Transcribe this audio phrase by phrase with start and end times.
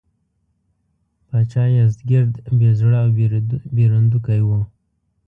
[1.27, 3.09] پاچا یزدګُرد بې زړه او
[3.75, 4.49] بېرندوکی و.